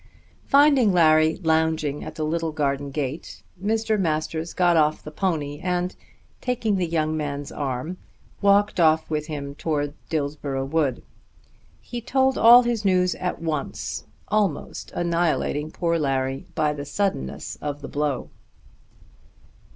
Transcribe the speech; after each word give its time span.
Finding 0.47 0.91
Larry 0.93 1.35
lounging 1.43 2.03
at 2.03 2.15
the 2.15 2.23
little 2.25 2.51
garden 2.51 2.89
gate 2.89 3.43
Mr. 3.63 3.99
Masters 3.99 4.51
got 4.51 4.75
off 4.75 5.03
the 5.03 5.11
pony 5.11 5.59
and 5.59 5.95
taking 6.41 6.77
the 6.77 6.87
young 6.87 7.15
man's 7.15 7.51
arm, 7.51 7.97
walked 8.41 8.79
off 8.79 9.07
with 9.11 9.27
him 9.27 9.53
towards 9.53 9.93
Dillsborough 10.09 10.65
Wood. 10.65 11.03
He 11.81 12.01
told 12.01 12.35
all 12.35 12.63
his 12.63 12.83
news 12.83 13.13
at 13.13 13.43
once, 13.43 14.07
almost 14.27 14.89
annihilating 14.93 15.69
poor 15.69 15.99
Larry 15.99 16.47
by 16.55 16.73
the 16.73 16.83
suddenness 16.83 17.57
of 17.61 17.81
the 17.83 17.87
blow. 17.87 18.31